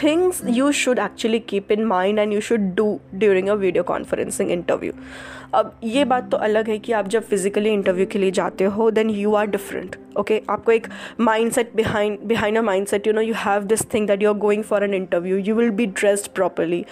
things 0.00 0.42
you 0.58 0.72
should 0.72 0.98
actually 0.98 1.40
keep 1.42 1.70
in 1.70 1.84
mind 1.86 2.18
and 2.18 2.32
you 2.32 2.40
should 2.40 2.74
do 2.74 2.88
during 3.18 3.48
a 3.48 3.56
video 3.56 3.84
conferencing 3.84 4.50
interview. 4.50 4.92
अब 5.54 5.72
ये 5.84 6.04
बात 6.04 6.30
तो 6.30 6.36
अलग 6.36 6.68
है 6.68 6.78
कि 6.78 6.92
आप 6.92 7.08
जब 7.08 7.22
फिज़िकली 7.28 7.70
इंटरव्यू 7.70 8.06
के 8.06 8.18
लिए 8.18 8.30
जाते 8.30 8.64
हो 8.74 8.90
then 8.90 9.08
you 9.10 9.32
are 9.34 9.46
different 9.50 9.96
okay 10.18 10.40
आपको 10.50 10.72
एक 10.72 10.86
mindset 11.52 11.74
behind 11.76 12.18
behind 12.28 12.58
a 12.58 12.62
mindset 12.86 13.06
you 13.06 13.12
know 13.12 13.20
you 13.20 13.34
have 13.36 13.64
this 13.72 13.82
thing 13.94 14.06
that 14.08 14.22
you 14.22 14.28
are 14.32 14.38
going 14.38 14.62
for 14.64 14.84
an 14.84 14.94
interview 14.94 15.36
you 15.38 15.54
will 15.54 15.70
be 15.70 15.86
dressed 15.86 16.30
properly 16.34 16.84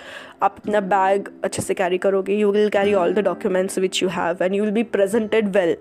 आप 0.42 0.56
अपना 0.58 0.80
बैग 0.88 1.28
अच्छे 1.44 1.62
से 1.62 1.74
कैरी 1.74 1.98
करोगे 1.98 2.34
you 2.36 2.50
will 2.52 2.68
carry 2.70 2.94
all 2.94 3.14
the 3.14 3.24
documents 3.24 3.78
which 3.78 4.02
you 4.02 4.08
have 4.08 4.42
and 4.42 4.54
you 4.54 4.64
will 4.64 4.72
be 4.72 4.82
presented 4.96 5.48
well 5.56 5.76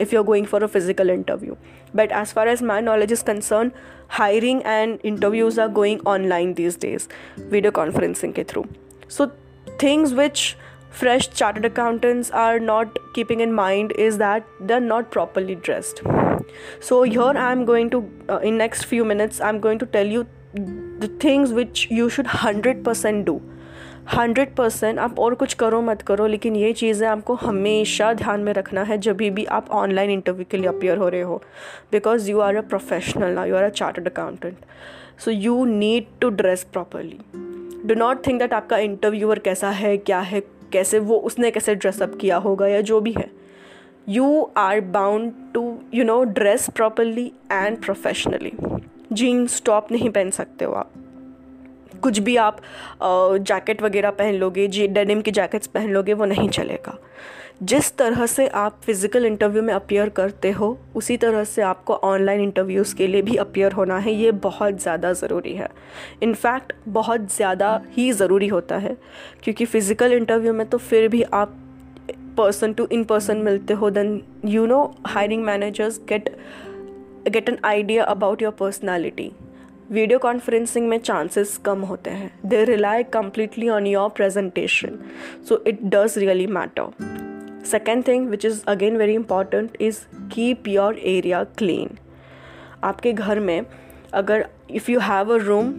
if 0.00 0.14
you 0.14 0.20
are 0.20 0.26
going 0.26 0.46
for 0.46 0.62
a 0.62 0.66
physical 0.66 1.10
interview 1.10 1.56
but 1.94 2.12
as 2.12 2.32
far 2.32 2.46
as 2.46 2.62
my 2.62 2.80
knowledge 2.80 3.12
is 3.12 3.22
concerned 3.22 3.72
hiring 4.08 4.62
and 4.64 5.00
interviews 5.02 5.58
are 5.58 5.68
going 5.68 6.00
online 6.00 6.54
these 6.54 6.76
days 6.76 7.08
video 7.54 7.70
conferencing 7.70 8.34
ke 8.38 8.46
through. 8.46 8.66
So 9.08 9.30
things 9.78 10.14
which 10.14 10.56
fresh 10.90 11.28
chartered 11.30 11.64
accountants 11.64 12.30
are 12.30 12.58
not 12.58 12.98
keeping 13.14 13.40
in 13.40 13.52
mind 13.52 13.92
is 13.96 14.18
that 14.18 14.44
they're 14.60 14.86
not 14.88 15.10
properly 15.10 15.54
dressed. 15.54 16.02
So 16.80 17.02
here 17.02 17.34
i'm 17.46 17.64
going 17.64 17.90
to 17.90 18.04
uh, 18.28 18.38
in 18.38 18.58
next 18.58 18.84
few 18.84 19.04
minutes 19.04 19.40
i'm 19.40 19.60
going 19.60 19.78
to 19.78 19.86
tell 19.96 20.06
you 20.06 20.26
the 20.54 21.08
things 21.26 21.52
which 21.52 21.86
you 21.90 22.08
should 22.10 22.26
100% 22.26 23.24
do. 23.24 23.40
Hundred 24.14 24.54
percent 24.54 24.98
आप 24.98 25.18
और 25.18 25.34
कुछ 25.34 25.54
करो 25.54 25.80
मत 25.82 26.02
करो, 26.02 26.26
लेकिन 26.26 26.56
ये 26.56 26.72
चीज़ें 26.72 27.06
आपको 27.08 27.34
हमेशा 27.34 28.12
ध्यान 28.14 28.40
में 28.40 28.52
रखना 28.52 28.82
है 28.82 28.98
जब 28.98 29.16
भी 29.16 29.44
आप 29.46 29.70
ऑनलाइन 29.72 30.10
इंटरव्यू 30.10 30.44
के 30.50 30.56
लिए 30.56 30.68
अपियर 30.68 30.98
हो 30.98 31.08
रहे 31.08 31.20
हो 31.20 31.42
because 31.92 32.30
you 32.30 32.40
are 32.40 32.56
a 32.56 32.60
professional 32.62 33.32
ना 33.34 33.44
you 33.44 33.56
are 33.56 33.62
a 33.62 33.68
chartered 33.70 34.08
accountant 34.08 34.56
so 35.18 35.30
you 35.30 35.64
need 35.64 36.06
to 36.20 36.28
dress 36.30 36.66
properly 36.72 37.18
do 37.86 37.94
not 37.94 38.26
think 38.26 38.38
that 38.38 38.52
आपका 38.52 38.78
इंटरव्यूअर 38.78 39.38
कैसा 39.38 39.70
है, 39.70 39.96
क्या 39.96 40.20
है, 40.20 40.40
कैसे 40.72 40.98
वो, 40.98 41.16
उसने 41.16 41.50
कैसे 41.50 41.74
ड्रेसअप 41.74 42.16
किया 42.20 42.36
होगा 42.38 42.66
या 42.66 42.80
जो 42.80 43.00
भी 43.00 43.12
है. 43.12 43.30
You 44.08 44.50
are 44.56 44.80
bound 44.80 45.32
to 45.54 45.78
you 45.94 46.04
know 46.04 46.22
dress 46.24 46.68
properly 46.76 47.26
and 47.52 47.80
professionally 47.82 48.52
jeans 49.12 49.62
top 49.66 49.92
नहीं 49.92 50.10
पहन 50.10 50.30
सकते 50.30 50.64
हो 50.64 50.72
आप. 50.74 50.92
कुछ 52.02 52.18
भी 52.20 52.36
आप 52.38 52.60
जैकेट 53.02 53.82
वगैरह 53.82 54.10
पहन 54.12 54.34
लोगे, 54.34 54.66
जी 54.68 54.86
डेनिम 54.88 55.20
की 55.20 55.30
जैकेट्स 55.32 55.66
पहन 55.68 55.90
लोगे, 55.90 56.12
वो 56.14 56.24
नहीं 56.24 56.48
चलेगा। 56.50 56.98
जिस 57.62 57.96
तरह 57.96 58.24
से 58.26 58.46
आप 58.48 58.80
फ़िज़िकल 58.84 59.26
इंटरव्यू 59.26 59.62
में 59.62 59.72
अपियर 59.74 60.08
करते 60.10 60.50
हो, 60.50 60.78
उसी 60.96 61.16
तरह 61.16 61.44
से 61.44 61.62
आपको 61.62 61.94
ऑनलाइन 61.94 62.40
इंटरव्यूज़ 62.40 62.94
के 62.96 63.06
लिए 63.06 63.22
भी 63.22 63.36
अपियर 63.36 63.72
होना 63.72 63.98
है, 63.98 64.12
ये 64.12 64.30
बहुत 64.32 64.80
ज़्यादा 64.82 65.12
ज़रूरी 65.14 65.52
है। 65.54 65.68
इनफैक्ट 66.22 66.72
बहुत 66.88 67.34
ज़्यादा 67.34 67.80
ही 67.90 68.10
ज़रूरी 68.12 68.48
होता 68.48 68.76
है, 68.76 68.96
क्योंकि 69.44 69.64
फ़िज़िकल 69.66 70.12
इंटरव्यू 70.12 70.52
में 70.52 70.66
तो 70.68 70.78
फिर 70.80 71.08
भी 71.08 71.22
आप 71.24 71.58
पर्सन 72.36 72.72
टू 72.72 72.86
इन 72.92 73.04
पर्सन 73.04 73.36
मिलते 73.38 73.74
हो 73.74 73.90
then 73.90 74.20
you 74.46 74.66
know 74.66 74.82
hiring 75.06 75.44
managers 75.44 76.00
get 76.08 76.28
get 77.28 77.48
an 77.48 77.58
idea 77.64 78.04
about 78.04 78.42
your 78.42 78.52
personality 78.58 79.30
video 79.92 80.18
conferencing 80.18 80.88
में 80.88 80.98
चांसेस 80.98 81.56
कम 81.64 81.80
होते 81.80 82.10
हैं। 82.10 82.30
They 82.46 82.62
rely 82.64 83.02
completely 83.02 83.68
on 83.68 83.86
your 83.86 84.08
presentation 84.08 84.98
so 85.48 85.62
it 85.66 85.82
does 85.84 86.14
really 86.18 86.46
matter 86.46 87.64
second 87.70 88.06
thing 88.06 88.28
which 88.28 88.44
is 88.44 88.62
again 88.66 88.96
very 88.96 89.14
important 89.14 89.76
is 89.80 89.98
keep 90.32 90.68
your 90.68 90.98
area 90.98 91.42
clean 91.58 91.98
आपके 92.84 93.12
घर 93.12 93.40
में 93.40 93.64
अगर 94.12 94.46
if 94.70 94.90
you 94.90 95.00
have 95.00 95.34
a 95.34 95.36
room 95.36 95.74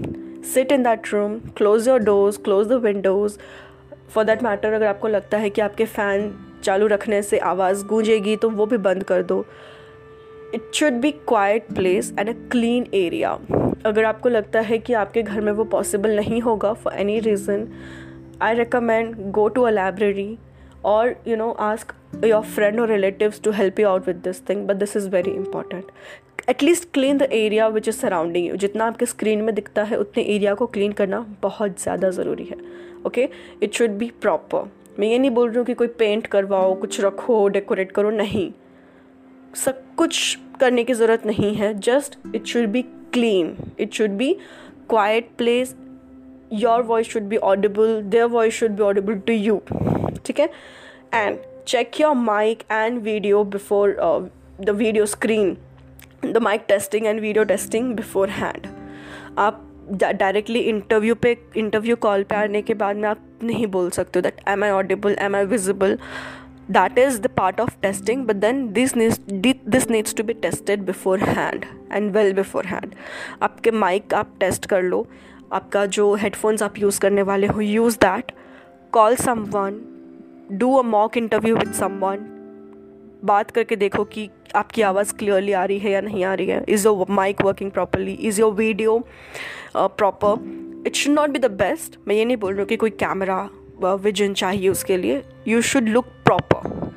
sit 0.53 0.71
in 0.71 0.83
that 0.83 1.13
room 1.13 1.39
close 1.57 1.87
your 1.87 1.99
doors 1.99 2.37
close 2.37 2.67
the 2.67 2.81
windows 2.83 3.37
for 4.09 4.23
that 4.23 4.43
matter 4.43 4.73
अगर 4.73 4.87
आपको 4.87 5.07
लगता 5.07 5.37
है 5.37 5.49
कि 5.49 5.61
आपके 5.61 5.85
फ़ैन 5.85 6.33
चालू 6.63 6.87
रखने 6.87 7.21
से 7.23 7.37
आवाज़ 7.47 7.85
गूंजेगी 7.85 8.35
तो 8.35 8.49
वो 8.49 8.65
भी 8.65 8.77
बंद 8.77 9.03
कर 9.03 9.23
दो। 9.23 9.45
It 10.53 10.71
should 10.73 10.93
be 10.93 11.11
quiet 11.11 11.73
place 11.75 12.13
and 12.19 12.29
a 12.29 12.33
clean 12.51 12.87
area 12.93 13.31
अगर 13.85 14.05
आपको 14.05 14.29
लगता 14.29 14.59
है 14.61 14.77
कि 14.77 14.93
आपके 14.93 15.23
घर 15.23 15.41
में 15.41 15.51
वो 15.51 15.63
पॉसिबल 15.73 16.15
नहीं 16.15 16.41
होगा 16.41 16.73
for 16.73 16.93
any 16.93 17.19
reason 17.19 17.67
I 18.41 18.55
recommend 18.55 19.15
go 19.31 19.47
to 19.47 19.61
a 19.61 19.69
library 19.69 20.37
और 20.85 21.15
you 21.27 21.35
know 21.37 21.49
ask 21.61 21.93
your 22.25 22.43
friend 22.45 22.79
और 22.79 22.91
relatives 22.91 23.43
to 23.43 23.51
help 23.51 23.79
you 23.79 23.87
out 23.87 24.07
with 24.07 24.15
this 24.23 24.47
thing 24.49 24.67
but 24.67 24.75
this 24.75 24.95
is 24.97 25.09
very 25.09 25.31
important. 25.31 25.91
At least 26.49 26.87
clean 26.93 27.17
the 27.17 27.27
area 27.31 27.67
which 27.67 27.87
is 27.87 27.95
surrounding 27.95 28.47
you 28.47 28.55
जितना 28.55 28.85
आपके 28.85 29.05
screen 29.05 29.41
में 29.41 29.53
दिखता 29.55 29.83
है, 29.83 29.97
उतने 29.97 30.23
area 30.23 30.53
को 30.53 30.65
clean 30.67 30.91
करना 30.91 31.19
बहुत 31.41 31.81
ज़्यादा 31.81 32.09
ज़रूरी 32.09 32.43
है. 32.43 32.57
Okay 33.07 33.27
it 33.63 33.73
should 33.73 33.91
be 33.91 34.11
proper 34.21 34.69
मैं 34.99 35.07
ये 35.07 35.19
नहीं 35.19 35.31
बोल 35.31 35.49
रही 35.49 35.57
हूँ 35.57 35.65
कि 35.65 35.73
कोई 35.73 35.87
पेंट 35.87 36.27
करवाओ, 36.27 36.73
कुछ 36.75 36.99
रखो 37.01 37.47
डेकोरेट 37.47 37.91
करो, 37.91 38.09
नहीं. 38.09 38.51
सब 39.55 39.81
कुछ 39.95 40.37
करने 40.59 40.83
की 40.83 40.93
ज़रूरत 40.93 41.25
नहीं 41.25 41.53
है। 41.55 41.73
Just 41.79 42.17
it 42.35 42.45
should 42.45 42.67
be 42.69 42.81
clean 43.13 43.55
it 43.79 43.93
should 43.93 44.11
be 44.17 44.33
quiet 44.89 45.29
place 45.37 45.75
your 46.53 46.81
voice 46.83 47.07
should 47.09 47.23
be 47.23 47.37
audible 47.51 48.01
their 48.03 48.25
voice 48.25 48.53
should 48.53 48.71
be 48.71 48.83
audible 48.83 49.19
to 49.27 49.33
you 49.33 49.61
ठीक 50.25 50.39
है? 50.39 50.49
And 51.13 51.37
check 51.67 51.99
your 52.01 52.15
mic 52.15 52.63
and 52.71 53.01
video 53.03 53.43
before 53.43 53.95
the 54.61 54.69
video 54.69 55.05
screen 55.05 55.55
the 56.25 56.37
mic 56.37 56.65
testing 56.67 57.05
and 57.05 57.19
video 57.21 57.43
testing 57.43 57.93
beforehand 58.29 58.67
आप 59.39 59.61
directly 59.91 60.59
interview 60.59 61.15
पे 61.15 61.35
interview 61.57 61.95
call 61.95 62.23
पे 62.23 62.35
आने 62.35 62.61
के 62.61 62.73
बाद 62.73 62.95
में 62.95 63.07
आप 63.09 63.23
नहीं 63.43 63.67
बोल 63.67 63.89
सकते 63.89 64.19
हो 64.19 64.21
that 64.21 64.39
am 64.49 64.63
I 64.63 64.69
audible 64.71 65.15
am 65.19 65.35
I 65.35 65.45
visible 65.45 65.97
is 66.99 67.19
the 67.21 67.27
part 67.37 67.59
of 67.61 67.75
testing 67.81 68.25
but 68.25 68.35
then 68.35 68.67
this 68.73 68.93
this 68.95 69.89
needs 69.89 70.15
to 70.15 70.23
be 70.23 70.33
tested 70.33 70.85
beforehand 71.21 71.65
and 71.91 72.11
well 72.11 72.33
beforehand 72.65 72.93
आपके 73.43 73.71
माइक 73.71 74.13
आप 74.13 74.35
टेस्ट 74.39 74.65
कर 74.65 74.81
लो। 74.83 75.05
आपका 75.53 75.85
जो 75.87 76.13
हेडफोन्स 76.15 76.63
आप 76.63 76.77
यूज़ 76.79 76.99
करने 76.99 77.21
वाले 77.21 77.47
हो 77.47 77.61
use 77.61 77.97
that 77.99 78.31
call 78.93 79.15
someone 79.53 79.79
do 80.51 80.73
a 80.75 80.81
mock 80.83 81.17
interview 81.17 81.55
with 81.55 81.73
someone 81.73 82.29
बात 83.25 83.51
करके 83.51 83.75
देखो 83.75 84.03
कि 84.05 84.29
आपकी 84.55 84.81
आवाज़ 84.81 85.13
क्लियरली 85.15 85.51
आ 85.51 85.63
रही 85.65 85.79
है 85.79 85.91
या 85.91 86.01
नहीं 86.01 86.23
आ 86.23 86.33
रही 86.33 86.47
है। 86.47 86.63
Is 86.69 86.87
your 86.87 87.11
mic 87.11 87.41
working 87.45 87.71
properly 87.71 88.13
is 88.13 88.39
your 88.41 88.53
video 88.53 88.97
proper 89.77 90.83
it 90.87 90.95
should 90.95 91.13
not 91.13 91.29
be 91.29 91.39
the 91.39 91.51
best 91.61 91.97
मैं 92.07 92.15
ये 92.15 92.25
नहीं 92.25 92.37
बोल 92.37 92.53
रही 92.53 92.61
हूँ 92.61 92.67
कि 92.67 92.77
कोई 92.77 92.89
कैमरा 92.89 93.49
विजन 93.83 94.27
uh, 94.27 94.37
चाहिए 94.37 94.69
उसके 94.69 94.97
लिए। 94.97 95.21
यू 95.47 95.61
शुड 95.61 95.87
लुक 95.89 96.05
प्रॉपर 96.33 96.91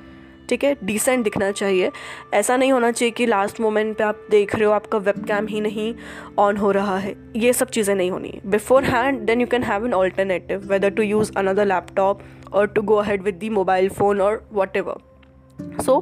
ठीक 0.49 0.65
है? 0.65 0.77
डिसेंट 0.85 1.25
दिखना 1.25 1.51
चाहिए। 1.51 1.91
ऐसा 2.35 2.57
नहीं 2.57 2.73
होना 2.73 2.91
चाहिए 2.91 3.11
कि 3.11 3.27
लास्ट 3.27 3.61
मोमेंट 3.61 3.97
पे 3.97 4.05
आप 4.05 4.27
देख 4.31 4.55
रहे 4.55 4.65
हो 4.65 4.73
आपका 4.73 4.99
वेब 4.99 5.25
कैम 5.25 5.47
ही 5.47 5.61
नहीं 5.61 5.95
ऑन 6.39 6.57
हो 6.57 6.71
रहा 6.71 6.99
है। 6.99 7.15
ये 7.37 7.53
सब 7.53 7.71
चीज़ें 7.71 7.95
नहीं 7.95 8.11
होनी 8.11 8.41
beforehand 8.85 9.21
then 9.21 9.41
you 9.41 9.47
can 9.47 9.63
have 9.63 9.87
an 9.87 9.95
alternative 9.95 10.69
whether 10.73 10.91
to 10.91 11.03
use 11.03 11.33
another 11.37 11.67
laptop 11.67 12.23
or 12.53 12.67
to 12.67 12.83
go 12.83 12.97
ahead 13.01 13.25
with 13.25 13.39
the 13.41 13.49
mobile 13.51 13.89
phone 13.95 14.21
or 14.21 14.35
whatever. 14.59 14.93
So, 15.87 15.95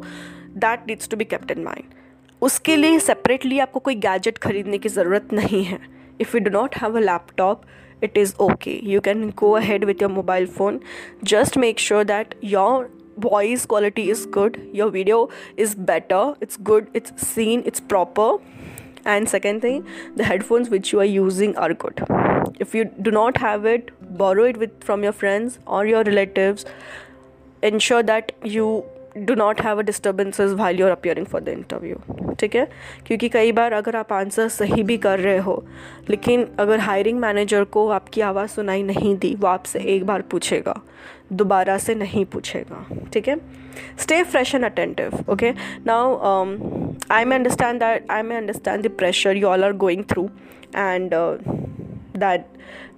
that 0.63 0.83
needs 0.87 1.09
to 1.13 1.19
be 1.21 1.27
kept 1.31 1.53
in 1.55 1.65
mind 1.65 1.95
उसके 2.43 2.77
लिए 2.77 2.99
सेपरेटली 2.99 3.59
आपको 3.59 3.81
कोई 3.81 3.95
gadget 3.95 4.39
खरीदने 4.39 4.79
की 4.79 4.89
ज़रूरत 4.89 5.33
नहीं 5.33 5.65
है। 5.65 5.79
If 6.21 6.37
you 6.37 6.43
do 6.45 6.51
not 6.51 6.77
have 6.77 6.97
a 6.97 7.01
laptop 7.01 7.63
it 8.05 8.19
is 8.19 8.35
okay 8.41 8.79
you 8.83 9.01
can 9.01 9.31
go 9.31 9.59
ahead 9.61 9.87
with 9.87 10.03
your 10.03 10.13
mobile 10.13 10.47
phone 10.47 10.81
just 11.25 11.59
make 11.59 11.81
sure 11.81 12.05
that 12.05 12.37
your 12.53 13.04
voice 13.17 13.67
quality 13.67 14.11
is 14.11 14.27
good 14.27 14.61
your 14.73 14.91
video 14.91 15.29
is 15.57 15.75
better 15.75 16.35
it's 16.41 16.57
good 16.57 16.89
it's 16.95 17.13
seen 17.27 17.63
it's 17.65 17.81
proper. 17.81 18.39
And 19.05 19.29
second 19.29 19.61
thing 19.61 19.87
the 20.17 20.25
headphones 20.25 20.71
which 20.71 20.93
you 20.93 21.01
are 21.01 21.05
using 21.05 21.57
are 21.57 21.75
good. 21.75 22.03
If 22.59 22.75
you 22.75 22.85
do 22.87 23.11
not 23.11 23.37
have 23.37 23.65
it 23.67 23.91
borrow 24.17 24.45
it 24.45 24.57
with 24.57 24.83
from 24.83 25.03
your 25.03 25.13
friends 25.13 25.59
or 25.67 25.87
your 25.87 26.03
relatives. 26.05 26.65
Ensure 27.63 28.03
that 28.03 28.33
you 28.45 28.85
do 29.17 29.35
not 29.35 29.61
have 29.63 29.79
a 29.79 29.83
disturbances 29.83 30.53
while 30.53 30.81
you're 30.81 30.91
appearing 30.91 31.27
for 31.27 31.41
the 31.41 31.49
interview 31.49 32.35
ठीक 32.41 32.57
है? 32.57 32.67
क्योंकि 33.07 33.29
कई 33.29 33.53
बार 33.53 33.73
अगर 33.73 33.97
आप 33.97 34.13
answer 34.13 34.49
सही 34.49 34.83
भी 34.83 34.97
कर 34.99 35.19
रहे 35.19 35.39
हो, 35.39 35.65
लेकिन 36.11 36.47
अगर 36.59 36.81
हायरिंग 36.81 37.19
मैनेजर 37.21 37.65
को 37.65 37.89
आपकी 37.89 38.21
आवाज़ 38.21 38.51
सुनाई 38.51 38.83
नहीं 38.83 39.17
दी, 39.19 39.35
वो 39.35 39.47
आपसे 39.49 39.81
एक 39.95 40.07
बार 40.07 40.23
पूछेगा, 40.31 40.81
दोबारा 41.33 41.77
से 41.79 41.95
नहीं 41.95 42.25
पूछेगा, 42.25 42.85
ठीक 43.13 43.29
है? 43.29 43.37
Stay 43.99 44.23
fresh 44.23 44.55
and 44.55 44.65
attentive 44.65 45.25
okay 45.31 45.51
now 45.87 46.17
I 47.13 47.25
may 47.25 47.35
understand 47.35 47.81
that 47.81 48.11
I 48.11 48.23
may 48.23 48.37
understand 48.37 48.87
the 48.87 48.91
pressure 48.99 49.37
you 49.37 49.47
all 49.49 49.65
are 49.65 49.73
going 49.77 50.05
through 50.11 50.29
and 50.77 51.15
that 52.15 52.47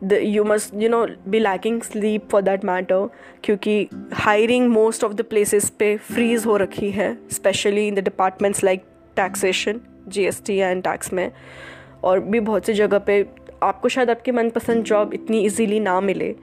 the, 0.03 0.25
you 0.25 0.45
must 0.45 0.75
you 0.75 0.89
know 0.89 1.07
be 1.31 1.41
lacking 1.41 1.83
sleep 1.83 2.31
for 2.31 2.43
that 2.43 2.65
matter 2.65 3.01
क्योंकि 3.45 3.89
hiring 4.25 4.69
most 4.73 5.07
of 5.09 5.17
the 5.21 5.27
places 5.33 5.71
पे 5.79 5.97
freeze 6.11 6.47
हो 6.47 6.57
रखी 6.65 6.91
है 6.91 7.09
especially 7.29 7.87
in 7.89 7.99
the 8.01 8.07
departments 8.11 8.63
like 8.69 8.85
taxation 9.17 9.81
GST 10.09 10.61
and 10.71 10.87
tax 10.89 11.13
में 11.13 11.31
और 12.05 12.21
भी 12.21 12.41
बहुत 12.41 12.67
सी 12.67 12.73
जगह 12.75 12.99
पे 13.07 13.25
आपको 13.63 13.89
शायद 13.89 14.11
आपकी 14.11 14.33
मनपसंद 14.33 14.85
जॉब 14.85 15.15
इतनी 15.15 15.41
इजीली 15.47 15.79
ना 15.81 16.01
मिले 16.01 16.35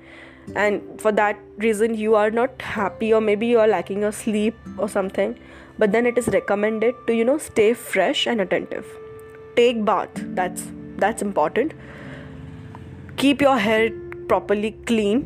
and 0.57 0.81
for 1.01 1.11
that 1.11 1.45
reason 1.61 1.93
you 1.95 2.13
are 2.21 2.31
not 2.33 2.63
happy 2.75 3.11
और 3.11 3.21
maybe 3.35 3.51
you 3.51 3.59
are 3.59 3.67
lacking 3.69 4.03
a 4.03 4.09
sleep 4.21 4.79
और 4.79 4.89
something 4.89 5.33
but 5.79 5.91
then 5.91 6.05
it 6.05 6.17
is 6.17 6.27
recommended 6.27 6.95
to 7.07 7.13
you 7.15 7.25
know 7.25 7.37
stay 7.37 7.73
fresh 7.73 8.27
and 8.27 8.41
attentive 8.41 8.85
take 9.55 9.83
bath 9.85 10.19
that's 10.39 10.67
that's 11.03 11.25
important 11.27 11.73
keep 13.19 13.41
your 13.43 13.57
hair 13.57 13.89
properly 14.27 14.69
clean 14.87 15.21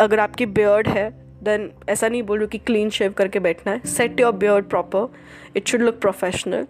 अगर 0.00 0.20
आपकी 0.20 0.46
beard 0.46 0.88
है 0.88 1.10
then 1.42 1.70
ऐसा 1.88 2.08
नहीं 2.08 2.22
बोल 2.22 2.38
रही 2.38 2.48
कि 2.48 2.58
clean 2.58 2.90
shave 2.90 3.12
करके 3.12 3.38
बैठना 3.38 3.72
है. 3.72 3.80
Set 3.86 4.20
your 4.20 4.32
beard 4.32 4.64
proper 4.64 5.08
it 5.56 5.68
should 5.68 5.82
look 5.82 5.98
professional 5.98 6.66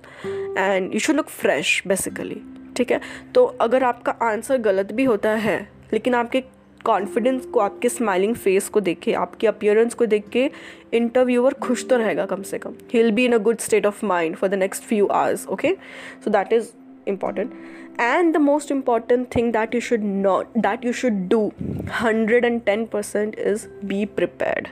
and 0.59 0.94
you 0.94 1.00
should 1.00 1.17
look 1.17 1.29
fresh 1.29 1.82
basically 1.87 2.41
ठीक 2.76 2.93
है? 2.93 3.00
तो 3.35 3.44
अगर 3.44 3.85
आपका 3.85 4.12
आंसर 4.23 4.59
गलत 4.59 4.93
भी 4.93 5.05
होता 5.05 5.31
है, 5.31 5.69
लेकिन 5.93 6.15
आपके 6.15 6.41
कॉन्फिडेंस 6.85 7.47
को, 7.47 7.61
आपके 7.61 7.88
स्माइलिंग 7.88 8.35
फेस 8.35 8.69
को 8.69 8.81
देख 8.81 8.99
के 8.99 9.12
आपके 9.12 9.47
अपियरेंस 9.47 9.94
को 9.94 10.06
देख 10.06 10.29
के 10.29 10.50
इंटरव्यूअर 10.93 11.55
खुश 11.55 11.88
तो 11.88 11.97
रहेगा 11.97 12.26
कम 12.26 12.43
से 12.43 12.59
कम. 12.59 12.75
He 12.93 13.03
will 13.03 13.11
be 13.11 13.25
in 13.25 13.32
a 13.32 13.38
good 13.38 13.59
state 13.59 13.87
of 13.87 14.06
mind 14.06 14.37
for 14.37 14.50
the 14.50 14.55
next 14.55 14.82
few 14.82 15.06
hours 15.06 15.47
okay 15.47 15.76
so 16.25 16.31
that 16.31 16.53
is 16.53 16.70
important. 17.09 17.53
And 18.00 18.32
the 18.34 18.36
most 18.36 18.70
important 18.72 19.26
thing 19.36 19.52
that 19.52 19.74
you 19.74 19.80
should 19.80 20.04
not 20.04 20.46
that 20.58 20.84
you 20.84 20.92
should 20.92 21.28
do 21.28 21.50
hundred 21.92 22.44
and 22.44 22.60
ten 22.62 22.84
percent 22.84 23.34
is 23.38 23.66
be 23.84 24.04
prepared 24.16 24.68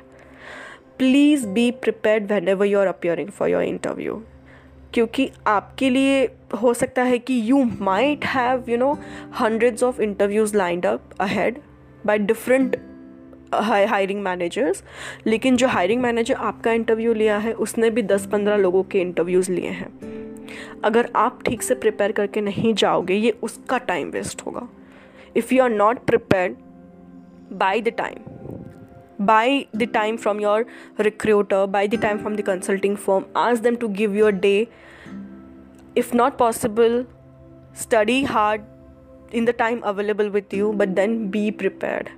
please 0.99 1.47
be 1.47 1.71
prepare 1.71 2.23
whenever 2.49 2.67
you 2.67 2.79
are 2.79 2.87
appearing 2.87 3.29
for 3.29 3.49
your 3.49 3.63
interview 3.63 4.23
क्योंकि 4.95 5.31
आपके 5.47 5.91
लिए 5.91 6.25
हो 6.63 6.75
सकता 6.75 7.03
है 7.03 7.19
कि 7.19 7.41
you 7.51 7.63
might 7.81 8.25
have 8.25 8.65
you 8.69 8.77
know 8.77 8.93
hundreds 9.41 9.83
of 9.83 10.01
interviews 10.01 10.57
lined 10.57 10.87
up 10.87 11.15
ahead 11.21 11.59
by 12.07 12.19
different 12.19 12.77
hiring 13.55 14.23
managers 14.23 14.83
लेकिन 15.27 15.57
जो 15.57 15.67
hiring 15.69 16.03
manager 16.03 16.35
आपका 16.35 16.73
इंटरव्यू 16.73 17.13
लिया 17.15 17.39
है, 17.39 17.53
उसने 17.53 17.91
भी 17.91 18.03
दस 18.03 18.27
पंद्रह 18.27 18.57
लोगों 18.57 18.83
के 18.83 19.01
इंटरव्यूज़ 19.01 19.53
लिए 19.53 19.69
हैं। 19.69 20.16
अगर 20.85 21.11
आप 21.17 21.43
ठीक 21.47 21.63
से 21.63 21.75
प्रिपेयर 21.75 22.13
करके 22.13 22.41
नहीं 22.41 22.75
जाओगे, 22.75 23.15
ये 23.15 23.31
उसका 23.43 23.79
टाइम 23.79 24.11
वेस्ट 24.11 24.43
होगा। 24.47 24.69
If 25.37 25.55
you 25.55 25.63
are 25.63 25.71
not 25.71 26.05
prepare 26.07 26.57
by 27.53 27.81
the 27.81 27.89
time 27.89 29.25
by 29.27 29.67
the 29.77 29.89
time 29.93 30.17
from 30.17 30.41
your 30.41 30.67
recruiter 31.01 31.67
by 31.67 31.89
the 31.89 32.01
time 32.03 32.19
from 32.19 32.37
the 32.37 32.41
consulting 32.41 32.97
firm 32.97 33.25
ask 33.37 33.61
them 33.61 33.77
to 33.77 33.89
give 33.89 34.17
your 34.17 34.33
day 34.33 34.57
if 35.97 36.15
not 36.17 36.37
possible 36.39 37.05
study 37.81 38.23
hard 38.25 38.63
in 39.35 39.45
the 39.45 39.51
time 39.51 39.81
available 39.81 40.29
with 40.31 40.55
you 40.55 40.73
but 40.73 40.89
then 40.89 41.19
be 41.31 41.51
prepared 41.51 42.09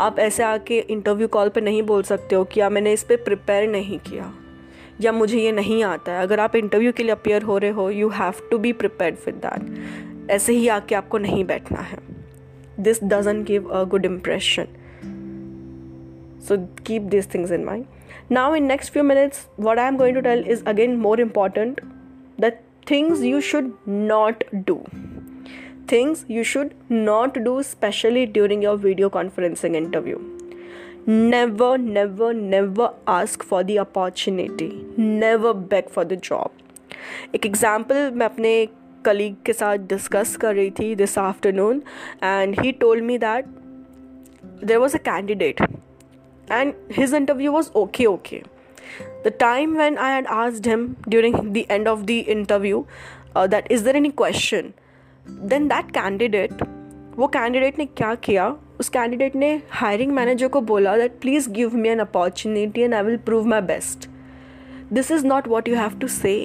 आप 0.00 0.18
ऐसे 0.18 0.42
आके 0.42 0.78
interview 0.80 1.28
call 1.28 1.48
पर 1.48 1.62
नहीं 1.62 1.82
बोल 1.82 2.02
सकते 2.02 2.34
हो 2.34 2.44
कि 2.44 2.60
या 2.60 2.68
मैंने 2.70 2.92
इस 2.92 3.02
पर 3.02 3.16
प्रिपेयर 3.16 3.68
नहीं 3.70 3.98
किया। 3.98 4.32
या 5.00 5.12
मुझे 5.12 5.38
ये 5.40 5.52
नहीं 5.52 5.82
आता 5.84 6.12
है। 6.12 6.22
अगर 6.22 6.40
आप 6.40 6.56
इंटरव्यू 6.56 6.92
के 6.92 7.02
लिए 7.02 7.12
अपेयर 7.12 7.42
हो 7.42 7.58
रहे 7.58 7.70
हो 7.70 7.88
you 7.90 8.08
have 8.08 8.48
to 8.50 8.58
be 8.58 8.72
prepare 8.72 9.14
for 9.14 9.34
that 9.46 10.30
ऐसे 10.30 10.52
ही 10.52 10.68
आके 10.68 10.94
आपको 10.94 11.18
नहीं 11.18 11.44
बैठना 11.44 11.80
है। 11.80 11.98
This 12.80 13.02
doesn't 13.04 13.42
give 13.44 13.68
a 13.68 13.82
good 13.84 14.04
impression 14.04 14.66
so 16.48 16.56
keep 16.86 17.02
this 17.02 17.34
things 17.34 17.52
in 17.52 17.64
mind 17.64 17.84
now 18.32 18.54
in 18.54 18.66
next 18.66 18.92
few 18.92 19.02
minutes 19.02 19.46
what 19.60 19.78
I 19.78 19.86
am 19.86 19.96
going 19.96 20.16
to 20.16 20.20
tell 20.20 20.44
is 20.48 20.64
again 20.64 20.96
more 20.96 21.20
important 21.20 21.80
the 22.40 22.52
things 22.90 23.22
you 23.22 23.40
should 23.40 23.72
not 23.88 24.44
do 24.54 24.80
things 25.92 26.24
you 26.30 26.44
should 26.44 26.70
not 26.90 27.38
do 27.38 27.62
specially 27.62 28.26
during 28.26 28.64
your 28.64 28.76
video 28.76 29.08
conferencing 29.08 29.76
interview 29.76 30.18
never 31.08 31.78
never 31.78 32.34
never 32.34 32.88
ask 33.08 33.42
for 33.42 33.62
the 33.62 33.76
opportunity 33.78 34.70
never 34.98 35.52
back 35.52 35.88
for 35.88 36.04
the 36.04 36.20
job 36.24 36.50
एक 37.34 37.46
example 37.46 38.10
मैं 38.14 38.26
अपने 38.26 38.68
colleague 39.04 39.36
के 39.46 39.52
साथ 39.52 39.76
discuss 39.76 40.36
कर 40.36 40.54
रही 40.54 40.70
थी 40.70 40.94
this 40.94 41.18
afternoon 41.18 41.82
and 42.24 42.60
he 42.60 42.72
told 42.72 43.04
me 43.04 43.18
that 43.18 43.46
there 44.64 44.76
was 44.76 44.96
a 44.96 44.98
candidate 44.98 45.62
and 46.52 46.72
his 46.92 47.14
interview 47.14 47.52
was 47.52 47.70
okay 47.76 48.06
okay 48.06 48.42
the 49.24 49.32
time 49.40 49.76
when 49.78 49.98
I 49.98 50.12
had 50.12 50.26
asked 50.26 50.68
him 50.68 50.86
during 51.08 51.34
the 51.34 51.64
end 51.70 51.88
of 51.88 52.00
the 52.00 52.10
interview 52.10 52.84
that 53.36 53.72
is 53.72 53.84
there 53.84 53.96
any 53.96 54.10
question 54.10 54.72
then 55.42 55.68
that 55.68 55.90
candidate 55.90 56.62
वो 57.18 57.26
candidate 57.26 57.78
ने 57.78 57.86
क्या 57.86 58.14
किया? 58.14 58.56
उस 58.79 58.89
candidate 58.89 59.35
ने 59.35 59.53
hiring 59.71 60.11
manager 60.11 60.47
को 60.47 60.61
बोला 60.73 60.97
that 60.97 61.19
please 61.21 61.49
give 61.51 61.75
me 61.77 61.89
an 61.89 61.99
opportunity 61.99 62.81
and 62.81 62.93
I 62.95 63.03
will 63.03 63.17
prove 63.25 63.47
my 63.47 63.61
best 63.71 64.09
this 64.93 65.11
is 65.11 65.25
not 65.27 65.47
what 65.47 65.67
you 65.67 65.75
have 65.75 65.99
to 65.99 66.07
say 66.07 66.35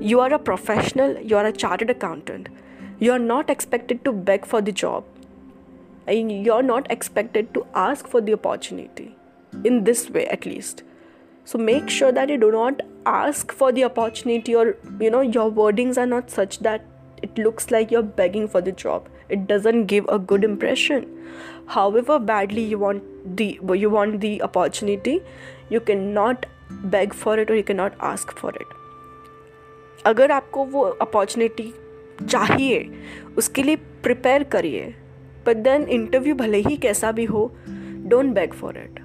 you 0.00 0.20
are 0.20 0.32
a 0.32 0.38
professional, 0.38 1.18
you 1.20 1.36
are 1.36 1.46
a 1.46 1.52
chartered 1.52 1.90
accountant. 1.90 2.48
You 2.98 3.12
are 3.12 3.18
not 3.18 3.50
expected 3.50 4.04
to 4.04 4.12
beg 4.12 4.46
for 4.46 4.60
the 4.60 4.72
job. 4.72 5.04
And 6.06 6.44
you're 6.44 6.62
not 6.62 6.90
expected 6.90 7.52
to 7.54 7.66
ask 7.74 8.06
for 8.06 8.20
the 8.20 8.34
opportunity 8.34 9.16
in 9.64 9.84
this 9.84 10.08
way, 10.08 10.26
at 10.28 10.46
least. 10.46 10.82
So 11.44 11.58
make 11.58 11.88
sure 11.88 12.12
that 12.12 12.28
you 12.28 12.38
do 12.38 12.50
not 12.52 12.82
ask 13.06 13.52
for 13.52 13.72
the 13.72 13.84
opportunity 13.84 14.54
or 14.54 14.76
you 15.00 15.10
know 15.10 15.20
your 15.20 15.50
wordings 15.50 15.96
are 15.96 16.06
not 16.06 16.30
such 16.30 16.58
that 16.60 16.84
it 17.22 17.38
looks 17.38 17.70
like 17.70 17.90
you're 17.90 18.02
begging 18.02 18.48
for 18.48 18.60
the 18.60 18.72
job 18.72 19.08
it 19.30 19.46
doesn't 19.52 19.86
give 19.92 20.10
a 20.16 20.18
good 20.32 20.44
impression 20.48 21.06
however 21.76 22.18
badly 22.18 22.64
you 22.72 22.78
want 22.78 23.02
the 23.40 23.48
you 23.82 23.90
want 23.90 24.20
the 24.20 24.32
opportunity 24.48 25.16
you 25.70 25.80
cannot 25.80 26.46
beg 26.96 27.14
for 27.22 27.38
it 27.38 27.50
or 27.50 27.56
you 27.60 27.64
cannot 27.72 27.96
ask 28.12 28.36
for 28.42 28.52
it 28.64 28.74
अगर 30.06 30.30
आपको 30.30 30.64
वो 30.72 30.82
opportunity 31.02 31.72
चाहिए 32.28 32.78
उसके 33.38 33.62
लिए 33.62 33.76
prepare 34.02 34.42
करिए 34.52 34.94
but 35.46 35.56
then 35.64 35.82
interview 35.96 36.34
भले 36.34 36.58
ही 36.66 36.76
कैसा 36.84 37.10
भी 37.12 37.24
हो 37.24 37.50
don't 38.12 38.32
beg 38.34 38.52
for 38.60 38.78
it 38.78 39.00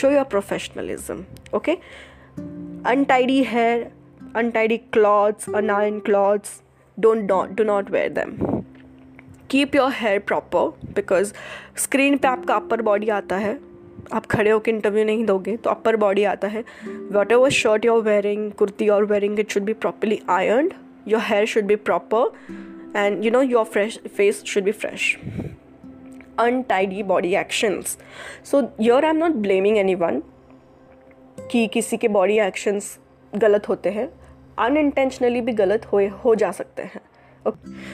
show 0.00 0.10
your 0.10 0.24
professionalism 0.34 1.24
okay 1.56 1.76
untidy 2.86 3.42
hair 3.44 3.90
untidy 4.34 4.78
clothes 4.96 5.48
unaired 5.48 6.04
clothes 6.04 6.62
don't 6.98 7.26
not 7.26 7.54
do 7.56 7.64
not 7.64 7.90
wear 7.90 8.08
them 8.08 8.53
keep 9.49 9.75
your 9.75 9.91
hair 9.93 10.19
proper 10.19 10.91
because 10.95 11.33
screen 11.77 12.17
पे 12.17 12.27
आपका 12.27 12.55
अपर 12.55 12.81
बॉडी 12.81 13.09
आता 13.09 13.35
है। 13.35 13.59
आप 14.13 14.25
खड़े 14.25 14.51
होकर 14.51 14.69
इंटरव्यू 14.71 15.03
नहीं 15.05 15.25
दोगे 15.25 15.55
तो 15.57 15.69
अपर 15.69 15.95
बॉडी 15.95 16.23
आता 16.23 16.47
है। 16.47 16.63
Whatever 17.31 17.49
shirt 17.49 17.85
your 17.85 18.01
wearing 18.03 18.51
kurti 18.51 18.89
और 18.89 19.05
wearing 19.05 19.39
it 19.39 19.51
should 19.51 19.63
be 19.63 19.73
properly 19.73 20.19
iron 20.29 20.71
your 21.07 21.21
hair 21.21 21.45
should 21.45 21.63
be 21.63 21.75
proper 21.75 22.31
and 22.95 23.25
you 23.25 23.31
know 23.31 23.41
your 23.41 23.65
fresh 23.65 23.99
face 24.17 24.43
should 24.45 24.63
be 24.63 24.71
fresh 24.71 25.17
untidy 26.39 27.03
body 27.03 27.35
actions 27.35 27.97
so 28.45 28.67
your 28.81 29.03
I 29.03 29.09
am 29.09 29.17
not 29.17 29.31
blaming 29.31 29.77
anyone 29.95 30.21
कि 31.51 31.67
किसी 31.67 31.97
के 31.97 32.07
body 32.07 32.39
actions 32.39 32.97
गलत 33.35 33.69
होते 33.69 33.89
हैं। 33.89 34.09
Unintentionally 34.59 35.41
भी 35.41 35.51
गलत 35.51 35.85
हो 35.85 36.07
हो 36.25 36.35
जा 36.35 36.51
सकते 36.51 36.83
हैं। 36.83 37.01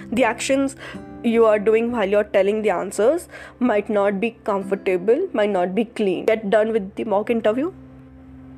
The 0.09 0.23
actions 0.23 0.75
you 1.22 1.44
are 1.44 1.58
doing 1.58 1.90
while 1.92 2.14
you're 2.14 2.30
telling 2.36 2.62
the 2.62 2.70
answers 2.70 3.28
might 3.70 3.88
not 3.88 4.20
be 4.20 4.30
comfortable 4.50 5.26
might 5.32 5.50
not 5.50 5.74
be 5.74 5.84
clean 6.00 6.24
get 6.26 6.48
done 6.50 6.72
with 6.76 6.94
the 6.96 7.04
mock 7.14 7.30
interview 7.30 7.72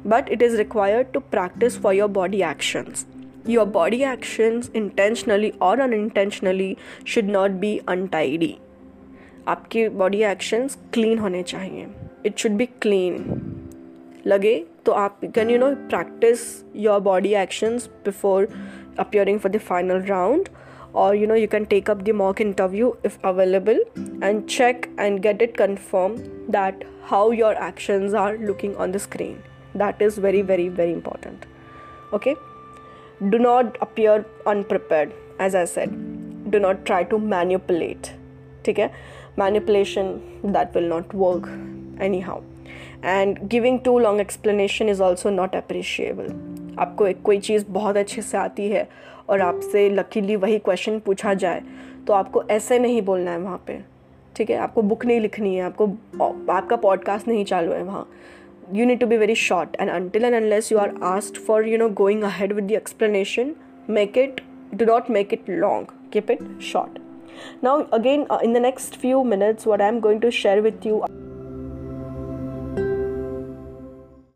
but 0.04 0.30
it 0.36 0.42
is 0.42 0.58
required 0.58 1.12
to 1.12 1.20
practice 1.36 1.76
for 1.76 1.92
your 1.98 2.08
body 2.20 2.42
actions 2.42 3.06
your 3.46 3.66
body 3.66 4.04
actions 4.04 4.70
intentionally 4.82 5.52
or 5.60 5.74
unintentionally 5.80 6.70
should 7.04 7.36
not 7.38 7.60
be 7.66 7.74
untidy 7.96 8.54
आपके 9.48 9.88
body 9.98 10.22
actions 10.30 10.76
clean 10.92 11.18
होने 11.18 11.42
चाहिए 11.42 11.86
it 12.26 12.38
should 12.38 12.52
be 12.56 12.64
clean 12.82 13.14
लगे 14.26 14.52
तो 14.86 14.92
आप 15.02 15.20
can 15.34 15.50
you 15.50 15.58
know 15.58 15.70
practice 15.90 16.42
your 16.86 17.00
body 17.06 17.32
actions 17.42 17.86
before 18.04 18.48
appearing 18.98 19.38
for 19.38 19.48
the 19.48 19.60
final 19.60 20.00
round 20.00 20.48
or 20.92 21.14
you 21.14 21.26
know 21.26 21.34
you 21.34 21.48
can 21.48 21.66
take 21.66 21.88
up 21.88 22.04
the 22.04 22.12
mock 22.12 22.40
interview 22.40 22.92
if 23.04 23.18
available 23.24 23.78
and 24.22 24.48
check 24.48 24.88
and 24.98 25.22
get 25.22 25.42
it 25.42 25.56
confirmed 25.56 26.28
that 26.48 26.84
how 27.04 27.30
your 27.30 27.54
actions 27.54 28.14
are 28.14 28.36
looking 28.38 28.76
on 28.76 28.92
the 28.92 28.98
screen 28.98 29.42
that 29.74 30.00
is 30.00 30.18
very 30.18 30.42
very 30.42 30.68
very 30.68 30.92
important 30.92 31.46
okay 32.12 32.34
do 33.28 33.38
not 33.38 33.76
appear 33.80 34.24
unprepared 34.46 35.12
as 35.38 35.54
i 35.54 35.64
said 35.64 35.96
do 36.50 36.58
not 36.58 36.84
try 36.84 37.02
to 37.04 37.18
manipulate 37.18 38.12
okay 38.68 38.90
manipulation 39.36 40.52
that 40.52 40.74
will 40.74 40.88
not 40.88 41.12
work 41.14 41.48
anyhow 42.00 42.42
and 43.02 43.48
giving 43.48 43.82
too 43.82 43.98
long 43.98 44.20
explanation 44.20 44.88
is 44.88 45.00
also 45.00 45.30
not 45.30 45.54
appreciable 45.54 46.30
आपको 46.78 47.06
एक 47.06 47.22
कोई 47.22 47.38
चीज़ 47.46 47.64
बहुत 47.76 47.96
अच्छे 47.96 48.22
से 48.22 48.36
आती 48.38 48.68
है 48.70 48.88
और 49.29 49.41
आपसे 49.41 49.89
लकीली 49.89 50.35
वही 50.35 50.59
क्वेश्चन 50.59 50.99
पूछा 50.99 51.33
जाए 51.33 51.61
तो 52.07 52.13
आपको 52.13 52.43
ऐसे 52.43 52.79
नहीं 52.79 53.01
बोलना 53.01 53.31
है 53.31 53.39
वहाँ 53.39 53.63
पे। 53.67 53.79
ठीक 54.35 54.49
है? 54.49 54.57
आपको 54.57 54.81
बुक 54.81 55.05
नहीं 55.05 55.19
लिखनी 55.19 55.55
है, 55.55 55.61
आपको, 55.61 55.87
आपका 56.51 56.75
पॉडकास्ट 56.75 57.27
नहीं 57.27 57.45
चालू 57.45 57.71
है 57.71 57.83
वहाँ। 57.83 58.09
You 58.73 58.85
need 58.85 58.99
to 58.99 59.07
be 59.07 59.17
very 59.17 59.35
short 59.35 59.75
and 59.81 59.89
until 59.89 60.25
and 60.25 60.35
unless 60.35 60.71
you 60.71 60.77
are 60.77 60.93
asked 61.03 61.37
for 61.37 61.67
you 61.67 61.77
know 61.77 61.89
going 61.89 62.23
ahead 62.23 62.53
with 62.53 62.63
the 62.63 62.71
explanation 62.71 63.55
make 63.89 64.17
it 64.17 64.41
do 64.73 64.85
not 64.85 65.09
make 65.09 65.33
it 65.33 65.49
long 65.49 65.87
keep 66.13 66.31
it 66.31 66.61
short 66.61 66.99
now 67.63 67.83
again 67.93 68.25
in 68.43 68.53
the 68.53 68.57
next 68.57 68.99
few 68.99 69.23
minutes 69.23 69.67
what 69.67 69.81
I 69.81 69.87
am 69.87 69.99
going 69.99 70.21
to 70.21 70.29
share 70.31 70.61
with 70.61 70.85
you 70.85 71.03